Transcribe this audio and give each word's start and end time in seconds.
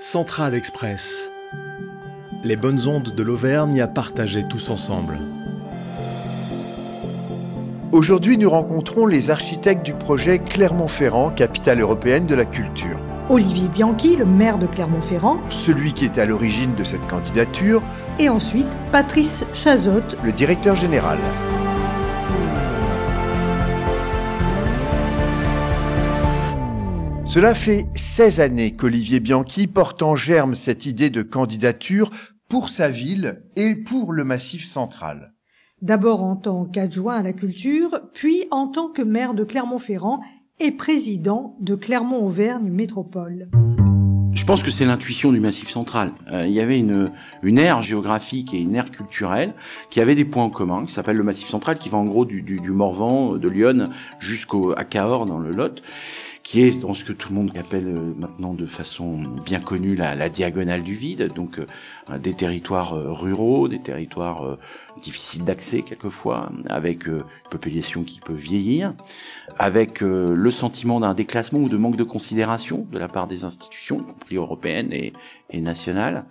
Central 0.00 0.54
Express. 0.54 1.30
Les 2.42 2.56
bonnes 2.56 2.88
ondes 2.88 3.14
de 3.14 3.22
l'Auvergne 3.22 3.82
à 3.82 3.86
partager 3.86 4.42
tous 4.42 4.70
ensemble. 4.70 5.18
Aujourd'hui, 7.92 8.38
nous 8.38 8.48
rencontrons 8.48 9.04
les 9.04 9.30
architectes 9.30 9.84
du 9.84 9.92
projet 9.92 10.38
Clermont-Ferrand, 10.38 11.28
capitale 11.28 11.80
européenne 11.80 12.24
de 12.24 12.34
la 12.34 12.46
culture. 12.46 12.98
Olivier 13.28 13.68
Bianchi, 13.68 14.16
le 14.16 14.24
maire 14.24 14.56
de 14.56 14.66
Clermont-Ferrand, 14.66 15.38
Celui 15.50 15.92
qui 15.92 16.06
est 16.06 16.16
à 16.16 16.24
l'origine 16.24 16.74
de 16.74 16.82
cette 16.82 17.06
candidature, 17.06 17.82
et 18.18 18.30
ensuite 18.30 18.74
Patrice 18.90 19.44
Chazotte, 19.52 20.16
le 20.24 20.32
directeur 20.32 20.76
général. 20.76 21.18
Cela 27.30 27.54
fait 27.54 27.86
16 27.94 28.40
années 28.40 28.74
qu'Olivier 28.74 29.20
Bianchi 29.20 29.68
porte 29.68 30.02
en 30.02 30.16
germe 30.16 30.56
cette 30.56 30.84
idée 30.84 31.10
de 31.10 31.22
candidature 31.22 32.10
pour 32.48 32.68
sa 32.68 32.88
ville 32.88 33.44
et 33.54 33.76
pour 33.76 34.12
le 34.12 34.24
Massif 34.24 34.66
central. 34.66 35.32
d'abord 35.80 36.24
en 36.24 36.34
tant 36.34 36.64
qu'adjoint 36.64 37.18
à 37.18 37.22
la 37.22 37.32
culture, 37.32 38.00
puis 38.14 38.46
en 38.50 38.66
tant 38.66 38.88
que 38.88 39.02
maire 39.02 39.34
de 39.34 39.44
Clermont-Ferrand 39.44 40.18
et 40.58 40.72
président 40.72 41.56
de 41.60 41.76
Clermont-Auvergne 41.76 42.68
Métropole. 42.68 43.48
Je 44.32 44.44
pense 44.44 44.64
que 44.64 44.72
c'est 44.72 44.84
l'intuition 44.84 45.30
du 45.30 45.38
Massif 45.38 45.68
central. 45.68 46.10
Euh, 46.32 46.46
il 46.48 46.52
y 46.52 46.60
avait 46.60 46.80
une, 46.80 47.10
une 47.44 47.58
aire 47.58 47.80
géographique 47.80 48.52
et 48.54 48.60
une 48.60 48.74
aire 48.74 48.90
culturelle 48.90 49.54
qui 49.88 50.00
avait 50.00 50.16
des 50.16 50.24
points 50.24 50.44
en 50.44 50.50
commun, 50.50 50.84
qui 50.84 50.92
s'appelle 50.92 51.16
le 51.16 51.22
Massif 51.22 51.48
central, 51.48 51.78
qui 51.78 51.90
va 51.90 51.98
en 51.98 52.04
gros 52.04 52.24
du, 52.24 52.42
du, 52.42 52.56
du 52.56 52.70
Morvan, 52.72 53.36
de 53.36 53.48
Lyon, 53.48 53.88
jusqu'au 54.18 54.72
à 54.76 54.82
Cahors 54.82 55.26
dans 55.26 55.38
le 55.38 55.52
Lot 55.52 55.80
qui 56.42 56.62
est 56.62 56.80
dans 56.80 56.94
ce 56.94 57.04
que 57.04 57.12
tout 57.12 57.28
le 57.28 57.34
monde 57.34 57.52
appelle 57.56 57.88
euh, 57.88 58.14
maintenant 58.18 58.54
de 58.54 58.66
façon 58.66 59.22
bien 59.44 59.60
connue 59.60 59.94
la, 59.94 60.28
diagonale 60.28 60.82
du 60.82 60.94
vide, 60.94 61.32
donc 61.34 61.58
euh, 61.58 62.18
des 62.18 62.34
territoires 62.34 62.94
euh, 62.94 63.12
ruraux, 63.12 63.68
des 63.68 63.80
territoires 63.80 64.58
difficiles 65.02 65.44
d'accès 65.44 65.82
quelquefois, 65.82 66.50
avec 66.68 67.08
euh, 67.08 67.18
une 67.18 67.50
population 67.50 68.02
qui 68.04 68.20
peut 68.20 68.34
vieillir, 68.34 68.94
avec 69.58 70.02
euh, 70.02 70.34
le 70.34 70.50
sentiment 70.50 71.00
d'un 71.00 71.14
déclassement 71.14 71.60
ou 71.60 71.68
de 71.68 71.76
manque 71.76 71.96
de 71.96 72.04
considération 72.04 72.86
de 72.90 72.98
la 72.98 73.08
part 73.08 73.26
des 73.26 73.44
institutions, 73.44 73.98
y 73.98 74.04
compris 74.04 74.36
européennes 74.36 74.92
et, 74.92 75.12
et 75.50 75.60
nationales. 75.60 76.24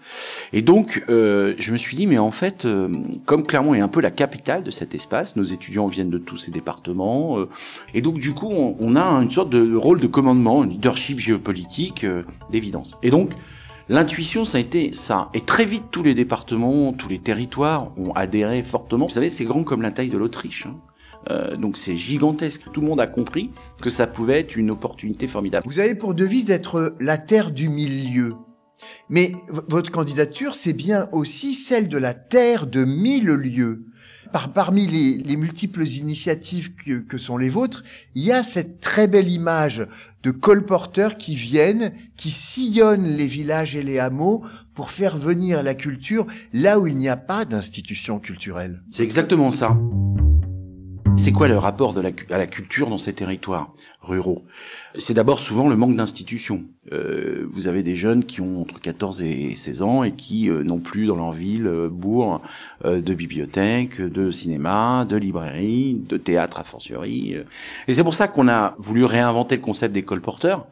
Et 0.54 0.62
donc, 0.62 1.04
euh, 1.10 1.54
je 1.58 1.72
me 1.72 1.78
suis 1.78 1.96
dit, 1.96 2.08
mais 2.08 2.18
en 2.18 2.32
fait, 2.32 2.66
euh, 2.66 2.90
comme 3.26 3.46
Clermont 3.46 3.74
est 3.74 3.82
un 3.82 3.88
peu 3.88 4.02
la 4.02 4.12
capitale 4.12 4.64
de 4.64 4.72
cet 4.72 4.96
espace, 4.96 5.36
nos 5.36 5.44
étudiants 5.44 5.88
viennent 5.88 6.10
de 6.10 6.18
tous 6.18 6.38
ces 6.38 6.52
départements, 6.52 7.40
euh, 7.40 7.50
et 7.94 8.02
donc 8.02 8.20
du 8.20 8.34
coup, 8.34 8.50
on, 8.50 8.76
on 8.80 8.96
a 8.96 9.04
une 9.04 9.32
sorte 9.32 9.50
de 9.50 9.76
rôle 9.76 10.00
de 10.00 10.08
commandement, 10.08 10.64
un 10.64 10.68
leadership 10.68 11.20
géopolitique 11.20 12.04
euh, 12.04 12.24
d'évidence. 12.52 12.98
Et 13.04 13.10
donc, 13.10 13.32
L'intuition, 13.90 14.46
ça 14.46 14.60
a 14.60 14.62
été 14.62 14.94
ça. 14.94 15.30
Et 15.34 15.42
très 15.42 15.66
vite, 15.66 15.86
tous 15.90 16.04
les 16.04 16.14
départements, 16.14 16.94
tous 16.94 17.10
les 17.10 17.18
territoires 17.18 17.92
ont 17.98 18.14
adhéré 18.14 18.62
fortement. 18.62 19.08
Vous 19.08 19.14
savez, 19.14 19.30
c'est 19.30 19.46
grand 19.46 19.64
comme 19.64 19.82
la 19.82 19.90
taille 19.90 20.10
de 20.10 20.18
l'Autriche. 20.18 20.68
hein. 20.68 20.80
Euh, 21.32 21.56
donc 21.58 21.76
c'est 21.76 21.98
gigantesque. 21.98 22.72
Tout 22.72 22.82
le 22.82 22.88
monde 22.88 23.02
a 23.02 23.08
compris 23.08 23.50
que 23.82 23.90
ça 23.90 24.08
pouvait 24.08 24.40
être 24.40 24.56
une 24.56 24.72
opportunité 24.72 25.28
formidable. 25.28 25.68
Vous 25.68 25.80
avez 25.80 25.96
pour 25.96 26.14
devise 26.14 26.46
d'être 26.46 26.96
la 27.00 27.18
terre 27.18 27.52
du 27.52 27.68
milieu. 27.68 28.34
Mais 29.10 29.34
votre 29.68 29.92
candidature, 29.92 30.56
c'est 30.56 30.74
bien 30.74 31.10
aussi 31.12 31.54
celle 31.54 31.90
de 31.90 31.98
la 31.98 32.14
terre 32.14 32.68
de 32.68 32.86
mille 32.86 33.26
lieux. 33.26 33.86
Par, 34.32 34.54
parmi 34.54 34.86
les, 34.86 35.18
les 35.18 35.38
multiples 35.38 35.88
initiatives 35.88 36.74
que, 36.76 37.18
sont 37.18 37.38
les 37.38 37.50
vôtres, 37.50 37.84
il 38.16 38.24
y 38.24 38.32
a 38.32 38.44
cette 38.44 38.80
très 38.80 39.08
belle 39.08 39.30
image 39.30 39.88
de 40.24 40.32
colporteurs 40.32 41.18
qui 41.18 41.36
viennent, 41.36 41.94
qui 42.16 42.30
sillonnent 42.30 43.08
les 43.08 43.26
villages 43.26 43.76
et 43.76 43.84
les 43.84 44.00
hameaux 44.00 44.44
pour 44.76 44.92
faire 44.92 45.18
venir 45.18 45.64
la 45.64 45.74
culture 45.74 46.28
là 46.54 46.80
où 46.80 46.88
il 46.88 46.96
n'y 46.96 47.10
a 47.10 47.18
pas 47.18 47.46
d'institution 47.46 48.20
culturelle. 48.20 48.84
C'est 48.92 49.04
exactement 49.04 49.52
ça. 49.52 49.78
C'est 51.18 51.32
quoi 51.32 51.48
le 51.48 51.58
rapport 51.58 51.98
à 51.98 52.38
la 52.38 52.48
culture 52.48 52.90
dans 52.90 52.98
ces 52.98 53.14
territoires? 53.14 53.74
C'est 54.96 55.14
d'abord 55.14 55.40
souvent 55.40 55.70
le 55.70 55.76
manque 55.76 55.96
d'institutions. 55.96 56.64
Euh, 56.92 57.46
vous 57.54 57.68
avez 57.68 57.84
des 57.84 57.96
jeunes 57.96 58.24
qui 58.24 58.42
ont 58.42 58.62
entre 58.62 58.80
14 58.82 59.22
et 59.22 59.56
16 59.56 59.82
ans 59.84 60.04
et 60.04 60.12
qui 60.14 60.50
euh, 60.50 60.64
n'ont 60.64 60.80
plus 60.80 61.06
dans 61.06 61.16
leur 61.16 61.32
ville, 61.32 61.68
euh, 61.68 61.90
bourg, 61.90 62.42
euh, 62.86 63.00
de 63.02 63.14
bibliothèque, 63.14 64.02
de 64.02 64.32
cinéma, 64.32 65.06
de 65.08 65.16
librairie, 65.16 66.02
de 66.08 66.18
théâtre 66.18 66.60
à 66.60 66.64
fortiori. 66.64 67.36
euh. 67.36 67.44
Et 67.88 67.94
c'est 67.94 68.04
pour 68.04 68.16
ça 68.16 68.28
qu'on 68.28 68.48
a 68.48 68.76
voulu 68.80 69.06
réinventer 69.06 69.58
le 69.58 69.62
concept 69.62 69.94
des 69.94 70.04
colporteurs. 70.04 70.66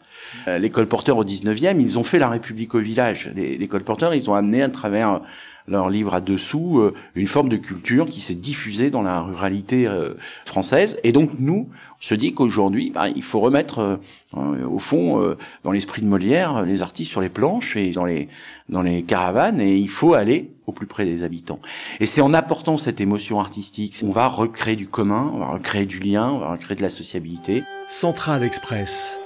Euh, 0.48 0.58
les 0.58 0.70
colporteurs 0.70 1.18
au 1.18 1.24
19e, 1.24 1.80
ils 1.80 2.00
ont 2.00 2.04
fait 2.04 2.20
la 2.20 2.30
République 2.30 2.74
au 2.76 2.80
village. 2.80 3.32
Les, 3.36 3.58
les 3.58 3.68
colporteurs, 3.68 4.14
ils 4.16 4.30
ont 4.30 4.34
amené 4.34 4.64
à 4.64 4.70
travers 4.70 5.22
leur 5.68 5.90
livre 5.90 6.14
à 6.14 6.22
dessous 6.22 6.80
euh, 6.80 6.94
une 7.16 7.28
forme 7.28 7.50
de 7.50 7.58
culture 7.58 8.08
qui 8.10 8.22
s'est 8.22 8.36
diffusée 8.36 8.90
dans 8.90 9.02
la 9.02 9.22
ruralité 9.22 9.88
euh, 9.88 10.14
française. 10.46 11.00
Et 11.04 11.12
donc 11.12 11.32
nous, 11.40 11.70
on 11.72 12.04
se 12.04 12.14
dit 12.14 12.34
qu'aujourd'hui, 12.34 12.92
bah, 12.92 13.10
il 13.10 13.24
faut 13.24 13.40
remettre 13.40 14.00
euh, 14.36 14.66
au 14.66 14.80
fond 14.80 15.22
euh, 15.22 15.38
dans 15.64 15.72
l'esprit 15.72 16.02
de 16.02 16.08
Molière 16.08 16.64
les 16.64 16.82
artistes 16.82 17.10
sur 17.10 17.22
les 17.22 17.30
planches 17.30 17.76
et 17.76 17.92
dans 17.92 18.06
les 18.06 18.30
dans 18.70 18.82
les 18.82 19.04
caravanes 19.04 19.62
et 19.62 19.76
il 19.76 19.90
faut 19.90 20.14
aller 20.14 20.52
au 20.68 20.72
plus 20.72 20.86
près 20.86 21.06
des 21.06 21.24
habitants. 21.24 21.60
Et 22.00 22.06
c'est 22.06 22.22
en 22.22 22.34
apportant 22.34 22.78
cette 22.78 23.02
émotion 23.02 23.40
artistique, 23.40 23.96
on 24.04 24.12
va 24.12 24.28
recréer 24.28 24.76
du 24.76 24.88
commun, 24.88 25.32
on 25.34 25.40
va 25.40 25.48
recréer 25.48 25.86
du 25.86 26.00
lien, 26.00 26.30
on 26.30 26.40
va 26.40 26.52
recréer 26.52 26.76
de 26.76 26.82
la 26.82 26.90
sociabilité. 26.90 27.64
Central 27.88 28.44
Express. 28.44 29.18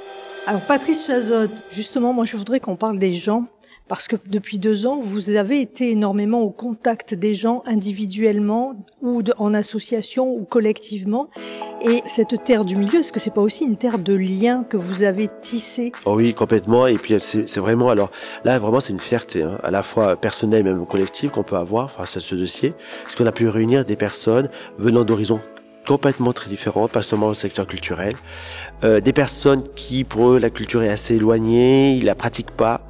Alors 0.47 0.61
Patrice 0.61 1.05
Chazotte, 1.05 1.63
justement, 1.71 2.13
moi 2.13 2.25
je 2.25 2.37
voudrais 2.37 2.59
qu'on 2.59 2.75
parle 2.75 2.99
des 2.99 3.13
gens, 3.13 3.45
parce 3.87 4.07
que 4.07 4.15
depuis 4.25 4.57
deux 4.57 4.85
ans, 4.85 4.99
vous 5.01 5.31
avez 5.31 5.59
été 5.59 5.91
énormément 5.91 6.41
au 6.41 6.49
contact 6.49 7.13
des 7.13 7.33
gens 7.33 7.61
individuellement 7.65 8.85
ou 9.01 9.21
en 9.37 9.53
association 9.53 10.33
ou 10.33 10.45
collectivement. 10.45 11.29
Et 11.83 12.01
cette 12.07 12.43
terre 12.43 12.63
du 12.63 12.75
milieu, 12.75 12.99
est-ce 12.99 13.11
que 13.11 13.19
c'est 13.19 13.33
pas 13.33 13.41
aussi 13.41 13.65
une 13.65 13.75
terre 13.75 13.99
de 13.99 14.13
liens 14.13 14.63
que 14.63 14.77
vous 14.77 15.03
avez 15.03 15.27
tissé? 15.41 15.91
Oh 16.05 16.15
oui, 16.15 16.33
complètement. 16.33 16.87
Et 16.87 16.97
puis 16.97 17.15
c'est 17.19 17.57
vraiment 17.59 17.89
alors 17.89 18.11
là 18.45 18.59
vraiment 18.59 18.79
c'est 18.79 18.93
une 18.93 18.99
fierté, 18.99 19.43
hein, 19.43 19.57
à 19.63 19.71
la 19.71 19.83
fois 19.83 20.15
personnelle 20.15 20.61
et 20.61 20.63
même 20.63 20.85
collective 20.85 21.31
qu'on 21.31 21.43
peut 21.43 21.57
avoir 21.57 21.91
face 21.91 22.15
à 22.17 22.19
ce 22.19 22.35
dossier, 22.35 22.73
parce 23.03 23.15
qu'on 23.15 23.25
a 23.25 23.31
pu 23.31 23.49
réunir 23.49 23.83
des 23.83 23.95
personnes 23.95 24.49
venant 24.77 25.03
d'horizons 25.03 25.41
complètement 25.87 26.31
très 26.31 26.49
différents, 26.49 26.87
pas 26.87 27.01
seulement 27.01 27.27
au 27.27 27.33
secteur 27.33 27.67
culturel, 27.67 28.13
euh, 28.83 29.01
des 29.01 29.13
personnes 29.13 29.63
qui 29.75 30.03
pour 30.03 30.29
eux 30.29 30.39
la 30.39 30.49
culture 30.49 30.83
est 30.83 30.89
assez 30.89 31.15
éloignée, 31.15 31.93
ils 31.93 32.05
la 32.05 32.15
pratiquent 32.15 32.51
pas. 32.51 32.81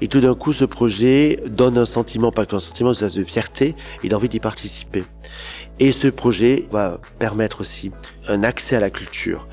Et 0.00 0.08
tout 0.08 0.20
d'un 0.20 0.34
coup, 0.34 0.52
ce 0.52 0.64
projet 0.64 1.42
donne 1.46 1.78
un 1.78 1.84
sentiment, 1.84 2.30
pas 2.30 2.46
qu'un 2.46 2.58
sentiment 2.58 2.92
de 2.92 3.24
fierté 3.24 3.74
et 4.02 4.08
d'envie 4.08 4.28
d'y 4.28 4.40
participer. 4.40 5.04
Et 5.78 5.92
ce 5.92 6.08
projet 6.08 6.66
va 6.70 7.00
permettre 7.18 7.60
aussi 7.60 7.90
un 8.28 8.42
accès 8.42 8.76
à 8.76 8.80
la 8.80 8.90
culture. 8.90 9.48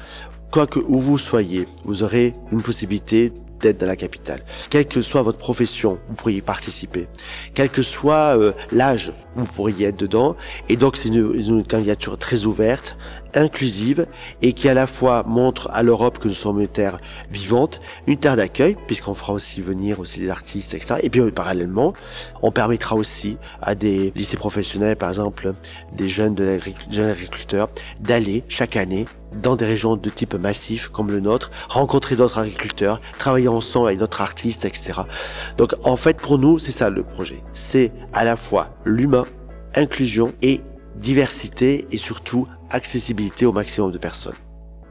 Quoi 0.51 0.67
que 0.67 0.79
où 0.79 0.99
vous 0.99 1.17
soyez, 1.17 1.67
vous 1.83 2.03
aurez 2.03 2.33
une 2.51 2.61
possibilité 2.61 3.33
d'être 3.59 3.79
dans 3.79 3.85
la 3.85 3.95
capitale. 3.95 4.39
Quelle 4.69 4.85
que 4.85 5.01
soit 5.01 5.21
votre 5.21 5.37
profession, 5.37 5.99
vous 6.07 6.15
pourriez 6.15 6.37
y 6.37 6.41
participer. 6.41 7.07
Quel 7.53 7.69
que 7.69 7.81
soit 7.81 8.37
euh, 8.37 8.53
l'âge, 8.71 9.11
vous 9.37 9.45
pourriez 9.45 9.87
être 9.87 9.99
dedans. 9.99 10.35
Et 10.69 10.75
donc 10.75 10.97
c'est 10.97 11.09
une, 11.09 11.33
une 11.33 11.65
candidature 11.65 12.17
très 12.17 12.45
ouverte, 12.45 12.97
inclusive 13.33 14.07
et 14.41 14.53
qui 14.53 14.69
à 14.69 14.73
la 14.73 14.87
fois 14.87 15.23
montre 15.23 15.69
à 15.73 15.83
l'Europe 15.83 16.17
que 16.17 16.27
nous 16.27 16.33
sommes 16.33 16.59
une 16.59 16.67
terre 16.67 16.97
vivante, 17.31 17.79
une 18.07 18.17
terre 18.17 18.35
d'accueil, 18.35 18.75
puisqu'on 18.87 19.13
fera 19.13 19.33
aussi 19.33 19.61
venir 19.61 19.99
aussi 19.99 20.19
des 20.19 20.29
artistes, 20.29 20.73
etc. 20.73 20.95
Et 21.03 21.09
puis 21.09 21.21
parallèlement, 21.31 21.93
on 22.41 22.51
permettra 22.51 22.95
aussi 22.95 23.37
à 23.61 23.75
des 23.75 24.11
lycées 24.15 24.37
professionnels, 24.37 24.95
par 24.95 25.09
exemple, 25.09 25.53
des 25.93 26.09
jeunes 26.09 26.35
de 26.35 26.59
jeunes 26.89 27.09
agriculteurs, 27.09 27.69
d'aller 27.99 28.43
chaque 28.47 28.75
année 28.75 29.05
dans 29.41 29.55
des 29.55 29.65
régions 29.65 29.95
de 29.95 30.09
type 30.09 30.33
massif 30.35 30.87
comme 30.87 31.09
le 31.09 31.19
nôtre, 31.19 31.51
rencontrer 31.69 32.15
d'autres 32.15 32.39
agriculteurs, 32.39 33.01
travailler 33.17 33.47
ensemble 33.47 33.87
avec 33.87 33.99
d'autres 33.99 34.21
artistes, 34.21 34.65
etc. 34.65 35.01
Donc 35.57 35.75
en 35.83 35.95
fait 35.95 36.17
pour 36.17 36.37
nous 36.39 36.59
c'est 36.59 36.71
ça 36.71 36.89
le 36.89 37.03
projet. 37.03 37.43
C'est 37.53 37.91
à 38.13 38.23
la 38.23 38.35
fois 38.35 38.69
l'humain, 38.85 39.25
inclusion 39.77 40.33
et 40.41 40.61
diversité 40.95 41.87
et 41.91 41.97
surtout 41.97 42.47
accessibilité 42.69 43.45
au 43.45 43.53
maximum 43.53 43.91
de 43.91 43.97
personnes. 43.97 44.35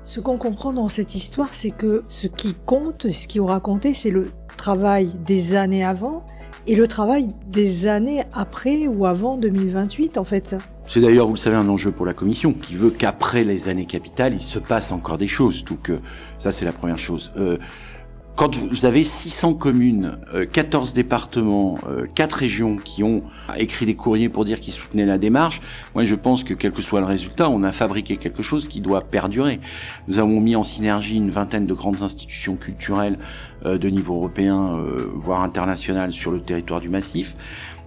Ce 0.05 0.21
qu'on 0.21 0.39
comprend 0.39 0.73
dans 0.73 0.89
cette 0.89 1.17
histoire, 1.17 1.53
c'est 1.53 1.73
que 1.73 2.05
ce 2.07 2.29
qui 2.29 2.55
compte, 2.55 3.11
ce 3.11 3.27
qui 3.27 3.41
aura 3.41 3.59
compté, 3.59 3.93
c'est 3.93 4.13
le 4.13 4.31
travail 4.57 5.09
des 5.25 5.57
années 5.57 5.85
avant 5.85 6.25
et 6.69 6.77
le 6.77 6.87
travail 6.87 7.29
des 7.49 7.89
années 7.89 8.23
après 8.33 8.87
ou 8.87 9.07
avant 9.07 9.37
2028, 9.37 10.17
en 10.17 10.25
fait. 10.25 10.57
C'est 10.89 11.01
d'ailleurs, 11.01 11.27
vous 11.27 11.35
le 11.35 11.39
savez, 11.39 11.57
un 11.57 11.69
enjeu 11.69 11.91
pour 11.91 12.07
la 12.07 12.15
Commission, 12.15 12.53
qui 12.53 12.77
veut 12.77 12.91
qu'après 12.91 13.43
les 13.43 13.69
années 13.69 13.87
capitales, 13.87 14.35
il 14.35 14.43
se 14.43 14.61
passe 14.61 14.93
encore 14.93 15.19
des 15.19 15.29
choses. 15.29 15.65
Donc 15.65 15.91
euh, 15.91 15.99
ça, 16.39 16.53
c'est 16.53 16.65
la 16.65 16.73
première 16.73 16.99
chose. 16.99 17.33
Euh, 17.37 17.59
quand 18.37 18.55
vous 18.57 18.85
avez 18.85 19.03
600 19.03 19.55
communes, 19.55 20.19
14 20.53 20.91
euh, 20.91 20.95
départements, 20.95 21.79
4 22.15 22.35
euh, 22.35 22.39
régions 22.39 22.77
qui 22.77 23.03
ont 23.03 23.23
écrit 23.57 23.87
des 23.87 23.95
courriers 23.95 24.29
pour 24.29 24.45
dire 24.45 24.61
qu'ils 24.61 24.75
soutenaient 24.75 25.07
la 25.07 25.17
démarche, 25.17 25.63
moi 25.95 26.05
je 26.05 26.15
pense 26.15 26.45
que 26.45 26.53
quel 26.53 26.73
que 26.73 26.83
soit 26.83 27.01
le 27.01 27.07
résultat, 27.07 27.49
on 27.49 27.63
a 27.63 27.73
fabriqué 27.73 28.19
quelque 28.19 28.43
chose 28.43 28.69
qui 28.69 28.83
doit 28.83 29.01
perdurer. 29.01 29.59
Nous 30.07 30.19
avons 30.19 30.41
mis 30.41 30.55
en 30.55 30.65
synergie 30.65 31.17
une 31.17 31.31
vingtaine 31.31 31.67
de 31.67 31.73
grandes 31.73 32.03
institutions 32.03 32.57
culturelles 32.57 33.19
euh, 33.65 33.79
de 33.79 33.89
niveau 33.89 34.17
européen, 34.17 34.73
voire 35.15 35.43
international, 35.43 36.13
sur 36.13 36.31
le 36.31 36.41
territoire 36.41 36.81
du 36.81 36.91
massif. 36.91 37.37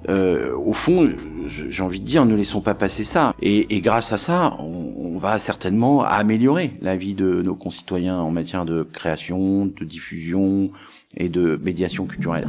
Au 0.07 0.73
fond, 0.73 1.09
j'ai 1.45 1.83
envie 1.83 1.99
de 1.99 2.05
dire, 2.05 2.25
ne 2.25 2.33
laissons 2.33 2.61
pas 2.61 2.73
passer 2.73 3.03
ça. 3.03 3.33
Et, 3.41 3.75
et 3.75 3.81
grâce 3.81 4.11
à 4.13 4.17
ça, 4.17 4.55
on, 4.59 5.08
va 5.19 5.37
certainement 5.37 6.03
améliorer 6.03 6.71
la 6.81 6.95
vie 6.95 7.13
de 7.13 7.41
nos 7.41 7.55
concitoyens 7.55 8.17
en 8.17 8.31
matière 8.31 8.63
de 8.63 8.83
création, 8.83 9.65
de 9.65 9.83
diffusion 9.83 10.71
et 11.17 11.27
de 11.27 11.59
médiation 11.61 12.05
culturelle. 12.05 12.47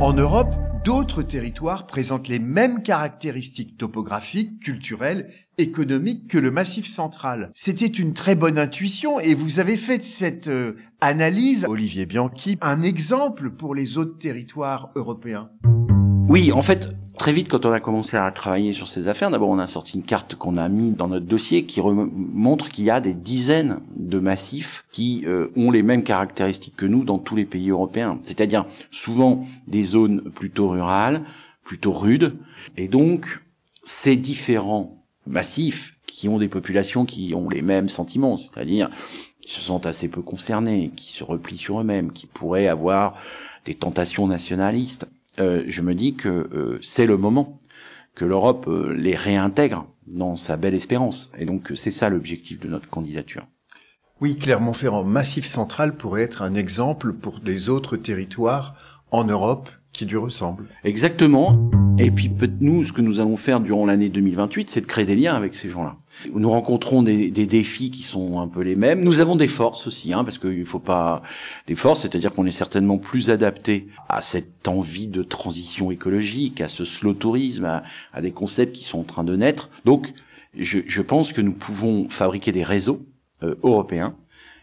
En 0.00 0.12
Europe, 0.12 0.56
d'autres 0.84 1.22
territoires 1.22 1.86
présentent 1.86 2.28
les 2.28 2.38
mêmes 2.38 2.82
caractéristiques 2.82 3.76
topographiques, 3.76 4.60
culturelles, 4.60 5.28
économiques 5.58 6.28
que 6.28 6.38
le 6.38 6.50
Massif 6.50 6.88
central. 6.88 7.50
C'était 7.54 7.86
une 7.86 8.14
très 8.14 8.34
bonne 8.34 8.58
intuition 8.58 9.20
et 9.20 9.34
vous 9.34 9.58
avez 9.58 9.76
fait 9.76 10.02
cette 10.02 10.48
euh, 10.48 10.76
analyse, 11.00 11.66
Olivier 11.68 12.06
Bianchi, 12.06 12.56
un 12.60 12.82
exemple 12.82 13.50
pour 13.50 13.74
les 13.74 13.98
autres 13.98 14.18
territoires 14.18 14.90
européens. 14.94 15.50
Oui, 16.28 16.52
en 16.52 16.62
fait, 16.62 16.90
très 17.20 17.32
vite, 17.34 17.50
quand 17.50 17.66
on 17.66 17.72
a 17.72 17.80
commencé 17.80 18.16
à 18.16 18.32
travailler 18.32 18.72
sur 18.72 18.88
ces 18.88 19.06
affaires, 19.06 19.30
d'abord 19.30 19.50
on 19.50 19.58
a 19.58 19.66
sorti 19.66 19.94
une 19.94 20.02
carte 20.02 20.36
qu'on 20.36 20.56
a 20.56 20.70
mis 20.70 20.90
dans 20.92 21.06
notre 21.06 21.26
dossier 21.26 21.66
qui 21.66 21.78
montre 21.82 22.70
qu'il 22.70 22.84
y 22.84 22.90
a 22.90 22.98
des 22.98 23.12
dizaines 23.12 23.80
de 23.94 24.18
massifs 24.18 24.86
qui 24.90 25.24
euh, 25.26 25.48
ont 25.54 25.70
les 25.70 25.82
mêmes 25.82 26.02
caractéristiques 26.02 26.76
que 26.76 26.86
nous 26.86 27.04
dans 27.04 27.18
tous 27.18 27.36
les 27.36 27.44
pays 27.44 27.68
européens. 27.68 28.18
C'est-à-dire 28.22 28.64
souvent 28.90 29.44
des 29.66 29.82
zones 29.82 30.30
plutôt 30.30 30.70
rurales, 30.70 31.20
plutôt 31.62 31.92
rudes, 31.92 32.38
et 32.78 32.88
donc 32.88 33.42
ces 33.84 34.16
différents 34.16 35.04
massifs 35.26 35.98
qui 36.06 36.26
ont 36.26 36.38
des 36.38 36.48
populations 36.48 37.04
qui 37.04 37.34
ont 37.34 37.50
les 37.50 37.60
mêmes 37.60 37.90
sentiments, 37.90 38.38
c'est-à-dire 38.38 38.88
qui 39.42 39.52
se 39.52 39.60
sentent 39.60 39.84
assez 39.84 40.08
peu 40.08 40.22
concernés, 40.22 40.90
qui 40.96 41.12
se 41.12 41.22
replient 41.22 41.58
sur 41.58 41.82
eux-mêmes, 41.82 42.12
qui 42.12 42.26
pourraient 42.26 42.66
avoir 42.66 43.16
des 43.66 43.74
tentations 43.74 44.26
nationalistes 44.26 45.06
euh, 45.40 45.64
je 45.66 45.82
me 45.82 45.94
dis 45.94 46.14
que 46.14 46.28
euh, 46.28 46.78
c'est 46.82 47.06
le 47.06 47.16
moment 47.16 47.58
que 48.14 48.24
l'Europe 48.24 48.66
euh, 48.68 48.94
les 48.94 49.16
réintègre 49.16 49.86
dans 50.06 50.36
sa 50.36 50.56
belle 50.56 50.74
espérance. 50.74 51.30
Et 51.38 51.46
donc 51.46 51.72
c'est 51.74 51.90
ça 51.90 52.08
l'objectif 52.08 52.60
de 52.60 52.68
notre 52.68 52.88
candidature. 52.88 53.46
Oui, 54.20 54.36
Clermont-Ferrand, 54.36 55.04
Massif 55.04 55.46
central 55.46 55.96
pourrait 55.96 56.22
être 56.22 56.42
un 56.42 56.54
exemple 56.54 57.14
pour 57.14 57.40
des 57.40 57.70
autres 57.70 57.96
territoires 57.96 58.74
en 59.10 59.24
Europe 59.24 59.70
qui 59.92 60.04
lui 60.04 60.18
ressemblent. 60.18 60.68
Exactement. 60.84 61.70
Et 61.98 62.10
puis 62.10 62.30
nous, 62.60 62.84
ce 62.84 62.92
que 62.92 63.00
nous 63.00 63.20
allons 63.20 63.36
faire 63.36 63.60
durant 63.60 63.86
l'année 63.86 64.08
2028, 64.08 64.70
c'est 64.70 64.82
de 64.82 64.86
créer 64.86 65.06
des 65.06 65.16
liens 65.16 65.34
avec 65.34 65.54
ces 65.54 65.70
gens-là. 65.70 65.96
Nous 66.34 66.50
rencontrons 66.50 67.02
des, 67.02 67.30
des, 67.30 67.46
défis 67.46 67.90
qui 67.90 68.02
sont 68.02 68.40
un 68.40 68.48
peu 68.48 68.62
les 68.62 68.76
mêmes. 68.76 69.02
Nous 69.02 69.20
avons 69.20 69.36
des 69.36 69.46
forces 69.46 69.86
aussi, 69.86 70.12
hein, 70.12 70.24
parce 70.24 70.38
qu'il 70.38 70.66
faut 70.66 70.78
pas 70.78 71.22
des 71.66 71.74
forces, 71.74 72.00
c'est-à-dire 72.00 72.32
qu'on 72.32 72.46
est 72.46 72.50
certainement 72.50 72.98
plus 72.98 73.30
adapté 73.30 73.88
à 74.08 74.22
cette 74.22 74.68
envie 74.68 75.06
de 75.06 75.22
transition 75.22 75.90
écologique, 75.90 76.60
à 76.60 76.68
ce 76.68 76.84
slow 76.84 77.14
tourisme, 77.14 77.64
à, 77.64 77.82
à 78.12 78.20
des 78.20 78.32
concepts 78.32 78.74
qui 78.76 78.84
sont 78.84 79.00
en 79.00 79.04
train 79.04 79.24
de 79.24 79.36
naître. 79.36 79.70
Donc, 79.84 80.12
je, 80.58 80.80
je 80.86 81.02
pense 81.02 81.32
que 81.32 81.40
nous 81.40 81.52
pouvons 81.52 82.08
fabriquer 82.08 82.52
des 82.52 82.64
réseaux 82.64 83.06
euh, 83.42 83.54
européens 83.62 84.14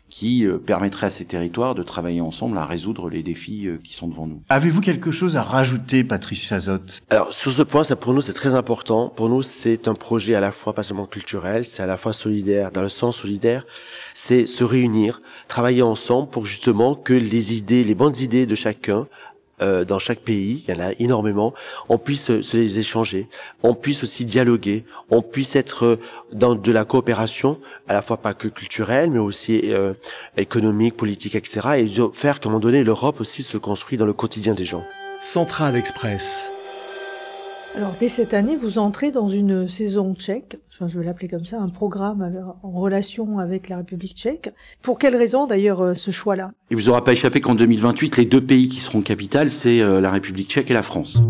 qui 0.09 0.45
euh, 0.45 0.57
permettrait 0.57 1.07
à 1.07 1.09
ces 1.09 1.25
territoires 1.25 1.75
de 1.75 1.83
travailler 1.83 2.21
ensemble 2.21 2.57
à 2.57 2.65
résoudre 2.65 3.09
les 3.09 3.23
défis 3.23 3.67
euh, 3.67 3.77
qui 3.83 3.93
sont 3.93 4.07
devant 4.07 4.27
nous. 4.27 4.41
Avez-vous 4.49 4.81
quelque 4.81 5.11
chose 5.11 5.35
à 5.35 5.41
rajouter, 5.41 6.03
Patrice 6.03 6.41
Chazotte? 6.41 7.01
Alors, 7.09 7.33
sur 7.33 7.51
ce 7.51 7.61
point, 7.61 7.83
ça 7.83 7.95
pour 7.95 8.13
nous, 8.13 8.21
c'est 8.21 8.33
très 8.33 8.55
important. 8.55 9.09
Pour 9.09 9.29
nous, 9.29 9.41
c'est 9.41 9.87
un 9.87 9.93
projet 9.93 10.35
à 10.35 10.39
la 10.39 10.51
fois 10.51 10.73
pas 10.73 10.83
seulement 10.83 11.05
culturel, 11.05 11.65
c'est 11.65 11.83
à 11.83 11.85
la 11.85 11.97
fois 11.97 12.13
solidaire. 12.13 12.71
Dans 12.71 12.81
le 12.81 12.89
sens 12.89 13.17
solidaire, 13.17 13.65
c'est 14.13 14.47
se 14.47 14.63
réunir, 14.63 15.21
travailler 15.47 15.81
ensemble 15.81 16.29
pour 16.29 16.45
justement 16.45 16.95
que 16.95 17.13
les 17.13 17.57
idées, 17.57 17.83
les 17.83 17.95
bonnes 17.95 18.17
idées 18.19 18.45
de 18.45 18.55
chacun 18.55 19.07
euh, 19.61 19.85
dans 19.85 19.99
chaque 19.99 20.19
pays, 20.19 20.63
il 20.67 20.73
y 20.73 20.77
en 20.77 20.81
a 20.81 20.91
énormément, 20.99 21.53
on 21.89 21.97
puisse 21.97 22.41
se 22.41 22.57
les 22.57 22.77
échanger, 22.77 23.27
on 23.63 23.73
puisse 23.73 24.03
aussi 24.03 24.23
dialoguer, 24.23 24.85
on 25.09 25.21
puisse 25.21 25.55
être 25.55 25.85
euh, 25.85 25.99
dans 26.31 26.53
de 26.55 26.71
la 26.71 26.85
coopération, 26.85 27.59
à 27.87 27.93
la 27.93 28.01
fois 28.01 28.17
pas 28.17 28.33
que 28.33 28.47
culturelle, 28.47 29.09
mais 29.09 29.19
aussi 29.19 29.61
euh, 29.73 29.93
économique, 30.37 30.95
politique, 30.95 31.35
etc. 31.35 31.69
Et 31.77 31.91
faire 32.13 32.39
qu'à 32.39 32.49
un 32.49 32.51
moment 32.51 32.59
donné, 32.59 32.83
l'Europe 32.83 33.19
aussi 33.19 33.41
se 33.41 33.57
construit 33.57 33.97
dans 33.97 34.05
le 34.05 34.13
quotidien 34.13 34.53
des 34.53 34.65
gens. 34.65 34.83
Central 35.21 35.75
Express. 35.75 36.51
Alors, 37.75 37.93
dès 37.99 38.07
cette 38.07 38.33
année, 38.33 38.55
vous 38.55 38.79
entrez 38.79 39.11
dans 39.11 39.27
une 39.27 39.67
saison 39.67 40.15
tchèque, 40.15 40.57
je 40.71 40.99
vais 40.99 41.05
l'appeler 41.05 41.27
comme 41.27 41.45
ça, 41.45 41.59
un 41.59 41.69
programme 41.69 42.55
en 42.63 42.71
relation 42.71 43.39
avec 43.39 43.69
la 43.69 43.77
République 43.77 44.15
tchèque. 44.15 44.51
Pour 44.81 44.97
quelle 44.97 45.15
raison, 45.15 45.45
d'ailleurs, 45.45 45.81
euh, 45.81 45.93
ce 45.93 46.09
choix-là? 46.09 46.51
Il 46.71 46.77
vous 46.77 46.89
aura 46.89 47.03
pas 47.03 47.13
échappé 47.13 47.39
qu'en 47.39 47.55
2028, 47.55 48.17
les 48.17 48.25
deux 48.25 48.43
pays 48.43 48.67
qui 48.67 48.79
seront 48.79 49.01
capitales, 49.01 49.51
c'est 49.51 49.81
euh, 49.81 50.01
la 50.01 50.11
République 50.11 50.49
tchèque 50.49 50.71
et 50.71 50.73
la 50.73 50.81
France. 50.81 51.21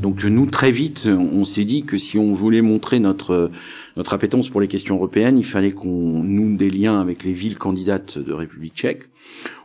Donc 0.00 0.22
nous, 0.22 0.46
très 0.46 0.70
vite, 0.70 1.06
on 1.06 1.46
s'est 1.46 1.64
dit 1.64 1.84
que 1.84 1.96
si 1.96 2.18
on 2.18 2.34
voulait 2.34 2.60
montrer 2.60 3.00
notre 3.00 3.50
notre 3.96 4.12
appétence 4.12 4.48
pour 4.48 4.60
les 4.60 4.68
questions 4.68 4.96
européennes, 4.96 5.38
il 5.38 5.44
fallait 5.44 5.72
qu'on 5.72 6.22
noue 6.22 6.56
des 6.56 6.70
liens 6.70 7.00
avec 7.00 7.22
les 7.22 7.32
villes 7.32 7.58
candidates 7.58 8.18
de 8.18 8.32
République 8.32 8.74
tchèque. 8.74 9.04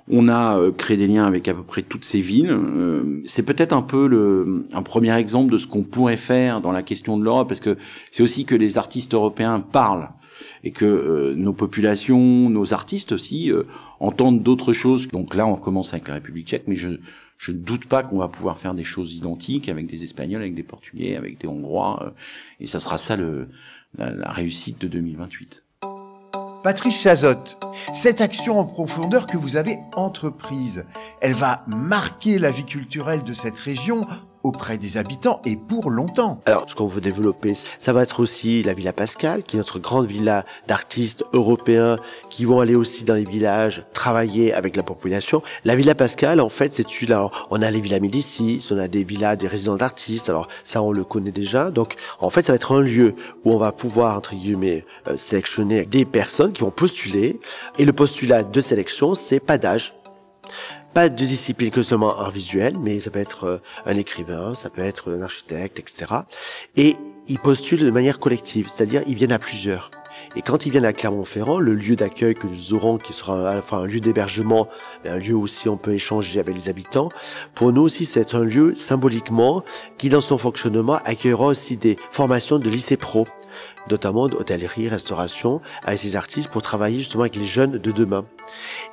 On 0.08 0.28
a 0.28 0.58
euh, 0.58 0.72
créé 0.72 0.98
des 0.98 1.08
liens 1.08 1.26
avec 1.26 1.48
à 1.48 1.54
peu 1.54 1.64
près 1.64 1.84
toutes 1.84 2.06
ces 2.06 2.22
villes. 2.22 2.52
Euh, 2.52 3.22
c'est 3.26 3.44
peut-être 3.44 3.74
un 3.74 3.82
peu 3.82 4.08
le, 4.08 4.68
un 4.74 4.82
premier 4.82 5.16
exemple 5.16 5.52
de 5.52 5.58
ce 5.58 5.68
qu'on 5.68 5.84
pourrait 5.84 6.18
faire 6.18 6.62
dans 6.62 6.72
la 6.72 6.84
question 6.84 7.18
de 7.18 7.24
l'Europe, 7.24 7.48
parce 7.48 7.60
que 7.60 7.78
c'est 8.12 8.24
aussi 8.24 8.46
que 8.46 8.56
les 8.56 8.78
artistes 8.78 9.14
européens 9.14 9.60
parlent 9.60 10.10
et 10.64 10.72
que 10.72 10.86
euh, 10.86 11.34
nos 11.36 11.54
populations, 11.54 12.50
nos 12.50 12.74
artistes 12.74 13.12
aussi 13.12 13.52
entendent 14.00 14.42
d'autres 14.42 14.74
choses. 14.74 15.08
Donc 15.10 15.36
là, 15.36 15.46
on 15.46 15.56
commence 15.56 15.94
avec 15.94 16.08
la 16.08 16.16
République 16.16 16.48
tchèque, 16.48 16.64
mais 16.68 16.76
je 16.76 16.90
je 17.40 17.52
ne 17.52 17.58
doute 17.58 17.86
pas 17.86 18.04
qu'on 18.04 18.20
va 18.20 18.28
pouvoir 18.28 18.58
faire 18.58 18.74
des 18.76 18.84
choses 18.84 19.14
identiques 19.14 19.70
avec 19.70 19.88
des 19.88 20.04
Espagnols, 20.04 20.42
avec 20.42 20.54
des 20.54 20.64
Portugais, 20.64 21.16
avec 21.16 21.40
des 21.40 21.48
Hongrois, 21.48 22.14
et 22.60 22.68
ça 22.68 22.80
sera 22.80 22.98
ça 22.98 23.16
la, 23.16 24.12
la 24.12 24.32
réussite 24.32 24.80
de 24.80 24.88
2028. 24.88 25.64
Patrice 26.62 27.00
Chazotte, 27.00 27.58
cette 27.94 28.20
action 28.20 28.60
en 28.60 28.66
profondeur 28.66 29.26
que 29.26 29.38
vous 29.38 29.56
avez 29.56 29.78
entreprise, 29.96 30.84
elle 31.22 31.32
va 31.32 31.64
marquer 31.68 32.38
la 32.38 32.52
vie 32.52 32.66
culturelle 32.66 33.24
de 33.24 33.34
cette 33.34 33.58
région 33.58 34.06
auprès 34.44 34.78
des 34.78 34.98
habitants 34.98 35.42
et 35.46 35.56
pour 35.56 35.90
longtemps. 35.90 36.40
Alors, 36.46 36.66
ce 36.70 36.76
qu'on 36.76 36.88
veut 36.88 37.02
développer, 37.02 37.54
ça 37.78 37.94
va 37.94 38.04
être 38.04 38.20
aussi 38.20 38.64
la 38.64 38.74
Villa 38.74 38.94
Pascal, 38.94 39.44
qui 39.44 39.56
est 39.56 39.60
notre 39.60 39.80
grande 39.80 40.06
villa 40.06 40.46
d'artistes 40.68 41.26
européens 41.34 41.98
qui 42.30 42.46
vont 42.46 42.60
aller 42.60 42.76
aussi 42.76 43.04
dans 43.04 43.16
les 43.16 43.26
villages 43.26 43.84
travailler 43.94 44.54
avec 44.54 44.76
la 44.76 44.84
population. 44.84 45.42
La 45.66 45.76
Villa 45.76 45.96
Pascal, 45.96 46.40
en 46.40 46.50
fait, 46.50 46.74
c'est 46.74 47.02
une, 47.02 47.12
alors, 47.12 47.48
on 47.52 47.62
a 47.62 47.70
les 47.70 47.82
villas 47.82 48.00
Médicis, 48.00 48.68
on 48.72 48.78
a 48.78 48.88
des 48.88 49.04
villas 49.04 49.36
des 49.36 49.48
résidents 49.48 49.76
d'artistes, 49.76 50.30
alors 50.30 50.48
ça, 50.64 50.82
on 50.82 50.92
le 50.92 51.04
connaît 51.04 51.32
déjà. 51.32 51.72
Donc, 51.72 51.96
en 52.20 52.30
fait, 52.30 52.44
ça 52.44 52.54
va 52.54 52.56
être 52.56 52.74
un 52.74 52.82
lieu 52.82 53.16
où 53.44 53.54
on 53.54 53.58
va 53.58 53.72
pouvoir, 53.72 54.18
entre 54.18 54.36
guillemets, 54.36 54.86
euh, 55.08 55.18
sélectionner 55.18 55.86
des 55.86 56.06
personnes 56.06 56.54
qui 56.54 56.62
vont 56.62 56.72
postuler. 56.72 57.40
Et 57.78 57.86
le 57.86 57.94
postulat 57.94 58.44
de 58.44 58.62
sélection, 58.62 59.14
c'est 59.14 59.40
pas 59.40 59.58
d'âge, 59.58 59.94
pas 60.94 61.10
de 61.10 61.16
discipline 61.16 61.72
que 61.72 61.84
seulement 61.84 62.18
art 62.18 62.32
visuel, 62.32 62.78
mais 62.80 63.00
ça 63.00 63.12
peut 63.12 63.20
être 63.20 63.46
euh, 63.46 63.62
un 63.86 63.96
écrivain, 63.96 64.54
ça 64.54 64.70
peut 64.70 64.82
être 64.82 65.12
un 65.12 65.22
architecte, 65.22 65.80
etc. 65.80 66.14
Et 66.76 66.98
ils 67.28 67.40
postulent 67.40 67.84
de 67.84 67.92
manière 67.92 68.20
collective, 68.20 68.68
c'est-à-dire 68.68 69.04
ils 69.08 69.16
viennent 69.16 69.32
à 69.32 69.40
plusieurs. 69.40 69.92
Et 70.36 70.42
quand 70.42 70.66
ils 70.66 70.72
viennent 70.72 70.86
à 70.86 70.94
Clermont-Ferrand, 70.94 71.60
le 71.60 71.76
lieu 71.76 71.96
d'accueil 71.96 72.34
que 72.34 72.48
nous 72.48 72.74
aurons, 72.74 72.98
qui 72.98 73.14
sera 73.14 73.56
la 73.56 73.62
fois 73.62 73.80
un 73.80 73.86
lieu 73.86 74.00
d'hébergement, 74.00 74.68
un 75.06 75.18
lieu 75.18 75.36
aussi 75.36 75.70
on 75.70 75.78
peut 75.78 75.94
échanger 75.94 76.40
avec 76.40 76.56
les 76.56 76.70
habitants, 76.70 77.10
pour 77.56 77.72
nous 77.72 77.82
aussi 77.82 78.06
c'est 78.06 78.34
un 78.36 78.44
lieu 78.44 78.76
symboliquement 78.76 79.64
qui 79.98 80.10
dans 80.10 80.22
son 80.22 80.38
fonctionnement 80.38 81.00
accueillera 81.06 81.48
aussi 81.48 81.78
des 81.78 81.98
formations 82.12 82.60
de 82.60 82.70
lycée 82.70 82.98
pro 82.98 83.28
notamment 83.90 84.28
d'hôtellerie, 84.28 84.90
restauration, 84.90 85.62
avec 85.84 86.00
ces 86.00 86.16
artistes 86.16 86.50
pour 86.50 86.62
travailler 86.62 86.98
justement 86.98 87.24
avec 87.24 87.36
les 87.36 87.46
jeunes 87.46 87.78
de 87.78 87.92
demain. 87.92 88.26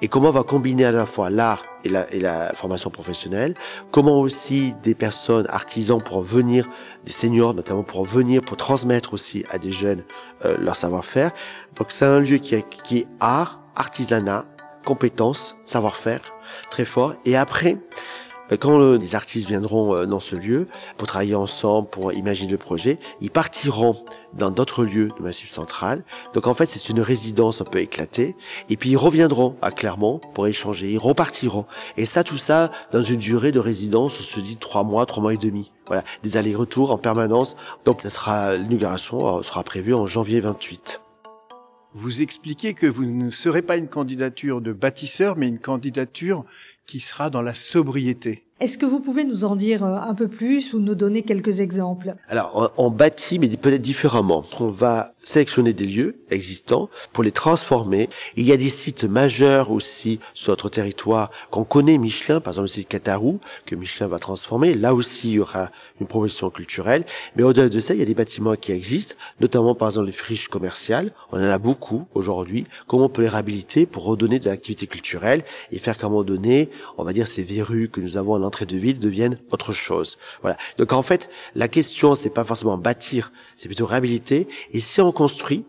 Et 0.02 0.08
comment 0.08 0.28
on 0.28 0.32
va 0.32 0.42
combiner 0.42 0.84
à 0.84 0.90
la 0.90 1.06
fois 1.06 1.30
l'art 1.30 1.62
et 1.84 1.88
la, 1.88 2.12
et 2.12 2.20
la 2.20 2.52
formation 2.52 2.90
professionnelle, 2.90 3.54
comment 3.90 4.20
aussi 4.20 4.74
des 4.82 4.94
personnes, 4.94 5.46
artisans 5.48 6.00
pour 6.00 6.22
venir, 6.22 6.68
des 7.04 7.12
seniors 7.12 7.54
notamment 7.54 7.82
pour 7.82 8.04
venir, 8.04 8.40
pour 8.40 8.56
transmettre 8.56 9.14
aussi 9.14 9.44
à 9.50 9.58
des 9.58 9.72
jeunes 9.72 10.02
euh, 10.44 10.56
leur 10.58 10.76
savoir-faire. 10.76 11.32
Donc 11.76 11.90
c'est 11.90 12.04
un 12.04 12.20
lieu 12.20 12.38
qui 12.38 12.54
est, 12.54 12.68
qui 12.68 12.98
est 12.98 13.06
art, 13.20 13.60
artisanat, 13.74 14.44
compétences, 14.84 15.56
savoir-faire, 15.64 16.20
très 16.70 16.84
fort. 16.84 17.14
Et 17.24 17.36
après, 17.36 17.78
Euh, 18.52 18.56
quand 18.56 18.78
les 18.78 19.14
artistes 19.14 19.48
viendront 19.48 19.94
euh, 19.94 20.06
dans 20.06 20.20
ce 20.20 20.36
lieu 20.36 20.68
pour 20.96 21.08
travailler 21.08 21.34
ensemble, 21.34 21.88
pour 21.88 22.12
imaginer 22.12 22.52
le 22.52 22.58
projet, 22.58 22.98
ils 23.20 23.30
partiront 23.30 24.04
dans 24.36 24.50
d'autres 24.50 24.84
lieux 24.84 25.08
du 25.16 25.22
Massif 25.22 25.48
central. 25.48 26.04
Donc 26.34 26.46
en 26.46 26.54
fait, 26.54 26.66
c'est 26.66 26.88
une 26.88 27.00
résidence 27.00 27.60
un 27.60 27.64
peu 27.64 27.78
éclatée. 27.78 28.36
Et 28.68 28.76
puis 28.76 28.90
ils 28.90 28.96
reviendront 28.96 29.56
à 29.62 29.70
Clermont 29.70 30.20
pour 30.34 30.46
échanger. 30.46 30.90
Ils 30.92 30.98
repartiront. 30.98 31.66
Et 31.96 32.06
ça, 32.06 32.24
tout 32.24 32.38
ça, 32.38 32.70
dans 32.92 33.02
une 33.02 33.18
durée 33.18 33.52
de 33.52 33.58
résidence, 33.58 34.18
on 34.20 34.22
se 34.22 34.40
dit 34.40 34.56
trois 34.56 34.84
mois, 34.84 35.06
trois 35.06 35.22
mois 35.22 35.34
et 35.34 35.38
demi. 35.38 35.72
Voilà, 35.86 36.04
des 36.22 36.36
allers-retours 36.36 36.90
en 36.90 36.98
permanence. 36.98 37.56
Donc 37.84 38.02
ça 38.02 38.10
sera 38.10 38.56
l'inauguration 38.56 39.42
sera 39.42 39.62
prévue 39.62 39.94
en 39.94 40.06
janvier 40.06 40.40
28. 40.40 41.00
Vous 41.94 42.20
expliquez 42.20 42.74
que 42.74 42.86
vous 42.86 43.06
ne 43.06 43.30
serez 43.30 43.62
pas 43.62 43.76
une 43.76 43.88
candidature 43.88 44.60
de 44.60 44.72
bâtisseur, 44.72 45.36
mais 45.36 45.48
une 45.48 45.58
candidature 45.58 46.44
qui 46.84 47.00
sera 47.00 47.30
dans 47.30 47.42
la 47.42 47.54
sobriété. 47.54 48.45
Est-ce 48.58 48.78
que 48.78 48.86
vous 48.86 49.00
pouvez 49.00 49.24
nous 49.24 49.44
en 49.44 49.54
dire 49.54 49.84
euh, 49.84 49.96
un 49.96 50.14
peu 50.14 50.28
plus 50.28 50.72
ou 50.72 50.80
nous 50.80 50.94
donner 50.94 51.20
quelques 51.20 51.60
exemples? 51.60 52.14
Alors, 52.26 52.72
on, 52.78 52.90
bâtit, 52.90 53.38
mais 53.38 53.48
peut-être 53.48 53.82
différemment. 53.82 54.46
On 54.58 54.68
va 54.68 55.12
sélectionner 55.24 55.74
des 55.74 55.84
lieux 55.84 56.20
existants 56.30 56.88
pour 57.12 57.22
les 57.22 57.32
transformer. 57.32 58.08
Il 58.34 58.46
y 58.46 58.52
a 58.52 58.56
des 58.56 58.70
sites 58.70 59.04
majeurs 59.04 59.70
aussi 59.70 60.20
sur 60.32 60.52
notre 60.52 60.70
territoire 60.70 61.30
qu'on 61.50 61.64
connaît 61.64 61.98
Michelin, 61.98 62.40
par 62.40 62.52
exemple 62.52 62.68
le 62.68 62.68
site 62.68 62.88
Catarou, 62.88 63.40
que 63.66 63.74
Michelin 63.74 64.06
va 64.06 64.18
transformer. 64.18 64.72
Là 64.72 64.94
aussi, 64.94 65.32
il 65.32 65.34
y 65.34 65.40
aura 65.40 65.70
une 66.00 66.06
promotion 66.06 66.48
culturelle. 66.48 67.04
Mais 67.34 67.42
au-delà 67.42 67.68
de 67.68 67.80
ça, 67.80 67.92
il 67.92 68.00
y 68.00 68.02
a 68.02 68.06
des 68.06 68.14
bâtiments 68.14 68.54
qui 68.54 68.72
existent, 68.72 69.16
notamment 69.40 69.74
par 69.74 69.88
exemple 69.88 70.06
les 70.06 70.12
friches 70.12 70.48
commerciales. 70.48 71.12
On 71.30 71.38
en 71.38 71.50
a 71.50 71.58
beaucoup 71.58 72.06
aujourd'hui. 72.14 72.66
Comment 72.86 73.06
on 73.06 73.10
peut 73.10 73.22
les 73.22 73.28
réhabiliter 73.28 73.84
pour 73.84 74.04
redonner 74.04 74.38
de 74.38 74.48
l'activité 74.48 74.86
culturelle 74.86 75.44
et 75.72 75.78
faire 75.78 75.98
qu'à 75.98 76.06
un 76.06 76.10
moment 76.10 76.24
donné, 76.24 76.70
on 76.96 77.04
va 77.04 77.12
dire 77.12 77.26
ces 77.26 77.42
verrues 77.42 77.90
que 77.90 78.00
nous 78.00 78.16
avons 78.16 78.45
l'entrée 78.46 78.66
de 78.66 78.76
ville 78.76 78.98
deviennent 78.98 79.38
autre 79.50 79.72
chose. 79.72 80.18
Voilà. 80.40 80.56
Donc 80.78 80.92
en 80.92 81.02
fait, 81.02 81.28
la 81.54 81.68
question 81.68 82.14
c'est 82.14 82.30
pas 82.30 82.44
forcément 82.44 82.78
bâtir, 82.78 83.32
c'est 83.56 83.68
plutôt 83.68 83.86
réhabiliter. 83.86 84.48
Et 84.72 84.80
si 84.80 85.00
on 85.00 85.12
construit, 85.12 85.64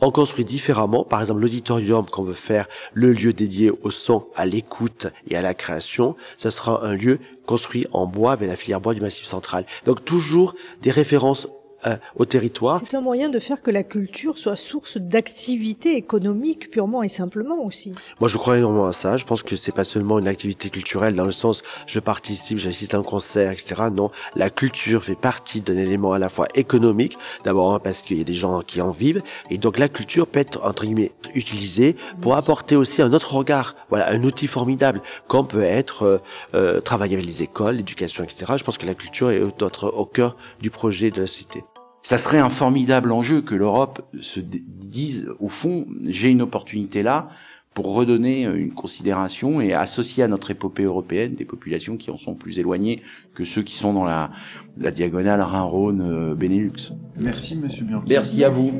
on 0.00 0.10
construit 0.10 0.44
différemment. 0.44 1.04
Par 1.04 1.20
exemple, 1.20 1.40
l'auditorium 1.40 2.06
qu'on 2.06 2.24
veut 2.24 2.32
faire, 2.32 2.66
le 2.92 3.12
lieu 3.12 3.32
dédié 3.32 3.70
au 3.70 3.90
son, 3.90 4.26
à 4.34 4.46
l'écoute 4.46 5.06
et 5.28 5.36
à 5.36 5.42
la 5.42 5.54
création, 5.54 6.16
ce 6.36 6.50
sera 6.50 6.84
un 6.84 6.94
lieu 6.94 7.18
construit 7.46 7.86
en 7.92 8.06
bois 8.06 8.32
avec 8.32 8.48
la 8.48 8.56
filière 8.56 8.80
bois 8.80 8.94
du 8.94 9.00
Massif 9.00 9.24
central. 9.24 9.66
Donc 9.84 10.04
toujours 10.04 10.54
des 10.82 10.90
références 10.90 11.48
euh, 11.86 11.96
au 12.16 12.24
territoire. 12.24 12.80
C'est 12.88 12.96
un 12.96 13.00
moyen 13.00 13.28
de 13.28 13.38
faire 13.38 13.62
que 13.62 13.70
la 13.70 13.82
culture 13.82 14.38
soit 14.38 14.56
source 14.56 14.98
d'activité 14.98 15.96
économique 15.96 16.70
purement 16.70 17.02
et 17.02 17.08
simplement 17.08 17.64
aussi. 17.64 17.92
Moi, 18.20 18.28
je 18.28 18.36
crois 18.36 18.58
énormément 18.58 18.86
à 18.86 18.92
ça. 18.92 19.16
Je 19.16 19.24
pense 19.24 19.42
que 19.42 19.56
c'est 19.56 19.74
pas 19.74 19.84
seulement 19.84 20.18
une 20.18 20.28
activité 20.28 20.70
culturelle 20.70 21.14
dans 21.14 21.24
le 21.24 21.32
sens 21.32 21.62
je 21.86 22.00
participe, 22.00 22.58
j'assiste 22.58 22.94
à 22.94 22.98
un 22.98 23.02
concert, 23.02 23.52
etc. 23.52 23.82
Non, 23.92 24.10
la 24.36 24.50
culture 24.50 25.04
fait 25.04 25.14
partie 25.14 25.60
d'un 25.60 25.76
élément 25.76 26.12
à 26.12 26.18
la 26.18 26.28
fois 26.28 26.48
économique, 26.54 27.18
d'abord 27.44 27.80
parce 27.80 28.02
qu'il 28.02 28.18
y 28.18 28.20
a 28.20 28.24
des 28.24 28.34
gens 28.34 28.62
qui 28.62 28.80
en 28.80 28.90
vivent, 28.90 29.22
et 29.50 29.58
donc 29.58 29.78
la 29.78 29.88
culture 29.88 30.26
peut 30.26 30.40
être 30.40 30.64
entre 30.64 30.84
guillemets 30.84 31.12
utilisée 31.34 31.96
pour 32.20 32.36
apporter 32.36 32.76
aussi 32.76 33.02
un 33.02 33.12
autre 33.12 33.34
regard. 33.34 33.76
Voilà, 33.90 34.10
un 34.10 34.22
outil 34.24 34.46
formidable, 34.46 35.00
comme 35.28 35.46
peut 35.46 35.62
être 35.62 36.02
euh, 36.02 36.18
euh, 36.54 36.80
travailler 36.80 37.14
avec 37.14 37.26
les 37.26 37.42
écoles, 37.42 37.76
l'éducation, 37.76 38.24
etc. 38.24 38.52
Je 38.56 38.64
pense 38.64 38.78
que 38.78 38.86
la 38.86 38.94
culture 38.94 39.30
est 39.30 39.42
au 39.42 40.06
cœur 40.06 40.36
du 40.60 40.70
projet 40.70 41.10
de 41.10 41.20
la 41.20 41.26
société 41.26 41.64
ça 42.04 42.18
serait 42.18 42.38
un 42.38 42.50
formidable 42.50 43.10
enjeu 43.10 43.40
que 43.40 43.54
l'Europe 43.54 44.02
se 44.20 44.38
dise, 44.38 45.26
au 45.40 45.48
fond, 45.48 45.86
j'ai 46.06 46.28
une 46.28 46.42
opportunité 46.42 47.02
là 47.02 47.28
pour 47.72 47.94
redonner 47.94 48.42
une 48.42 48.72
considération 48.72 49.60
et 49.60 49.72
associer 49.72 50.22
à 50.22 50.28
notre 50.28 50.50
épopée 50.50 50.84
européenne 50.84 51.34
des 51.34 51.46
populations 51.46 51.96
qui 51.96 52.10
en 52.10 52.18
sont 52.18 52.34
plus 52.34 52.58
éloignées 52.58 53.02
que 53.34 53.44
ceux 53.44 53.62
qui 53.62 53.74
sont 53.74 53.94
dans 53.94 54.04
la, 54.04 54.30
la 54.76 54.90
diagonale 54.90 55.40
Rhin-Rhône-Benelux. 55.40 56.92
Merci, 57.20 57.56
monsieur 57.56 57.84
Bianchi. 57.84 58.06
Merci 58.06 58.44
à 58.44 58.50
vous. 58.50 58.70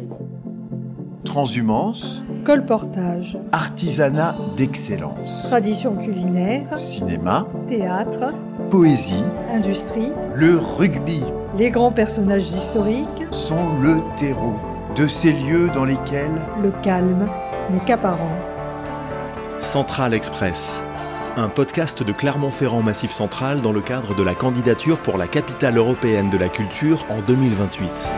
Transhumance. 1.24 2.22
Colportage. 2.44 3.38
Artisanat 3.52 4.36
d'excellence. 4.58 5.44
Tradition 5.44 5.96
culinaire. 5.96 6.76
Cinéma. 6.76 7.48
Théâtre. 7.66 8.34
Poésie. 8.70 9.24
Industrie. 9.50 10.12
Le 10.34 10.58
rugby. 10.58 11.22
Les 11.56 11.70
grands 11.70 11.92
personnages 11.92 12.48
historiques 12.48 13.22
sont 13.30 13.78
le 13.80 14.00
terreau 14.16 14.54
de 14.96 15.06
ces 15.06 15.32
lieux 15.32 15.68
dans 15.72 15.84
lesquels 15.84 16.42
le 16.60 16.72
calme 16.82 17.28
n'est 17.70 17.78
qu'apparent. 17.78 18.18
Central 19.60 20.14
Express, 20.14 20.82
un 21.36 21.48
podcast 21.48 22.02
de 22.02 22.10
Clermont-Ferrand 22.10 22.82
Massif 22.82 23.12
Central 23.12 23.60
dans 23.60 23.70
le 23.70 23.82
cadre 23.82 24.16
de 24.16 24.24
la 24.24 24.34
candidature 24.34 24.98
pour 24.98 25.16
la 25.16 25.28
capitale 25.28 25.76
européenne 25.76 26.28
de 26.28 26.38
la 26.38 26.48
culture 26.48 27.06
en 27.08 27.20
2028. 27.20 28.12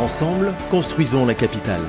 Ensemble, 0.00 0.52
construisons 0.68 1.26
la 1.26 1.34
capitale. 1.34 1.82